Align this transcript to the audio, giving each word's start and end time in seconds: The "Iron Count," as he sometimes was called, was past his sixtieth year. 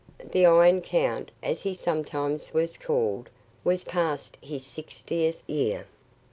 The 0.31 0.47
"Iron 0.47 0.81
Count," 0.81 1.29
as 1.43 1.61
he 1.61 1.75
sometimes 1.75 2.55
was 2.55 2.75
called, 2.75 3.29
was 3.63 3.83
past 3.83 4.35
his 4.41 4.65
sixtieth 4.65 5.43
year. 5.47 5.85